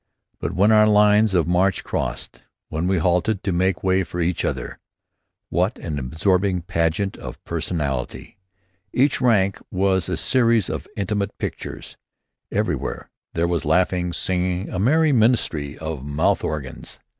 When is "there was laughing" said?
13.35-14.11